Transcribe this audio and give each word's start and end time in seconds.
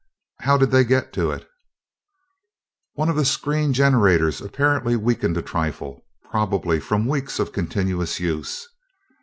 "How 0.39 0.57
did 0.57 0.71
they 0.71 0.83
get 0.83 1.13
to 1.13 1.29
it?" 1.29 1.47
"One 2.93 3.07
of 3.07 3.15
the 3.15 3.23
screen 3.23 3.71
generators 3.71 4.41
apparently 4.41 4.95
weakened 4.95 5.37
a 5.37 5.43
trifle, 5.43 6.01
probably 6.31 6.79
from 6.79 7.05
weeks 7.05 7.37
of 7.37 7.53
continuous 7.53 8.19
use. 8.19 8.67